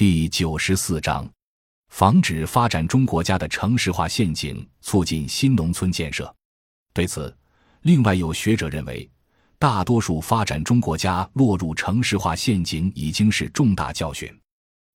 [0.00, 1.28] 第九十四章，
[1.90, 6.34] 防止发展中国家的城市化陷阱，促进新农村建设。
[6.94, 7.36] 对此，
[7.82, 9.06] 另外有学者认为，
[9.58, 14.26] 大多数发展中国家落入城市化陷阱已经是重大教训。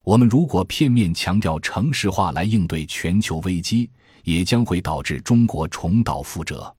[0.04, 3.87] 我们如果片面强调城市化来应对全球危机，
[4.24, 6.76] 也将会导致中国重蹈覆辙。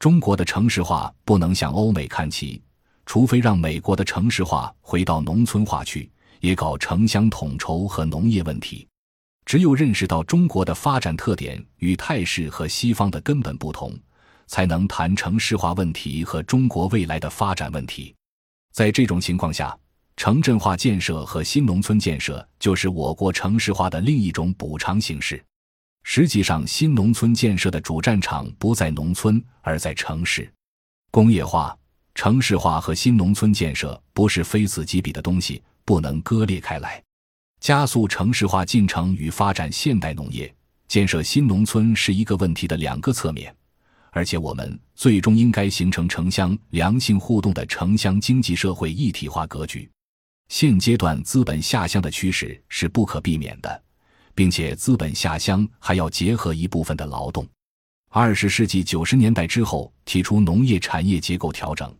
[0.00, 2.60] 中国的城市化不能向欧美看齐，
[3.06, 6.10] 除非让美国的城市化回到农村化去，
[6.40, 8.86] 也搞城乡统筹和农业问题。
[9.46, 13.98] 只有认识到中国的发展特点与态势和西方的根本不同，
[14.46, 18.14] 才能谈城市化问题和中国未来的发展问题。
[18.72, 19.76] 在这种情况下，
[20.16, 25.42] 城镇化建设和新农村建设就是我国城市化的另一种补偿形式。
[26.04, 30.50] 实际上，新农村建设的主战场不在农村，而在城市。
[31.10, 31.76] 工业化、
[32.14, 37.02] 城市化和新农村建设不是非此即彼的东西，不能割裂开来。
[37.60, 40.52] 加速城市化进程与发展现代农业、
[40.88, 43.54] 建设新农村是一个问题的两个侧面，
[44.10, 49.90] 而且我们最终应该形成城乡良性互动的城乡经济社会一体化格局。
[50.48, 53.82] 现阶段资本下乡的趋势是不可避免的。
[54.32, 57.46] 并且资本下乡还要结合一部分的劳动。
[58.08, 61.94] 二十世纪九十年代之后，提出农业产业结构调整，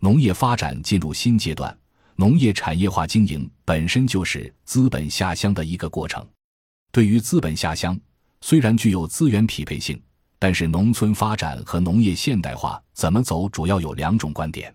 [0.00, 1.76] 农业发展进入新阶段。
[2.16, 6.24] 农业产业化经营本身就是资本下乡的一个过程。
[6.92, 7.98] 对于资本下乡，
[8.40, 10.00] 虽然具有资源匹配性，
[10.38, 14.72] 但是农村发展和农业现代化怎么走，主要有两种观点。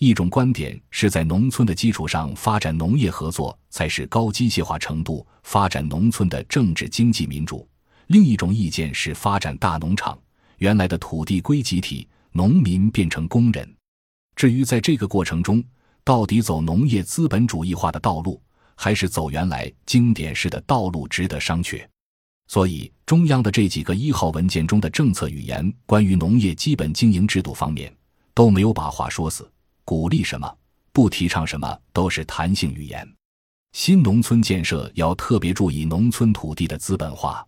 [0.00, 7.64] 一种观点是在农村的基础上发展农业合作才是高机械化程度发展农村的政治经济民主；
[8.08, 10.18] 另一种意见是发展大农场，
[10.58, 13.72] 原来的土地归集体，农民变成工人。
[14.34, 15.62] 至于在这个过程中，
[16.04, 18.40] 到底走农业资本主义化的道路，
[18.74, 21.82] 还是走原来经典式的道路，值得商榷。
[22.46, 27.90] 所以，中央的这几个一号文件中的政策语言，关于农业基本经营制度方面，
[28.34, 29.50] 都没有把话说死。
[29.82, 30.54] 鼓励什么，
[30.92, 33.10] 不提倡什么，都是弹性语言。
[33.72, 37.44] 新农村建设要特别注意农村土地的资本化。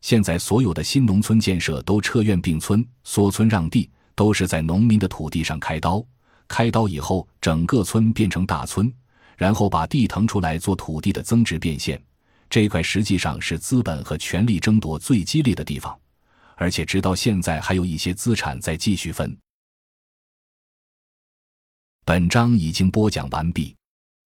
[0.00, 6.02] 现在所有的新农村建设都撤院并村、缩村让地，都是在农民的土地上开刀。
[6.50, 8.92] 开刀以后，整个村变成大村，
[9.36, 12.02] 然后把地腾出来做土地的增值变现。
[12.50, 15.96] 这块实际上是资本和权力争夺最激烈的地方，
[16.56, 19.34] 而且直到现在还有一些资产在继续分。
[22.04, 23.76] 本章已经播讲完毕，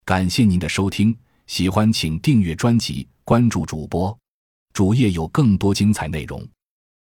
[0.06, 1.14] 感谢您的收听，
[1.46, 4.18] 喜欢请订阅专辑，关注主播，
[4.72, 6.42] 主页有更多精彩内容。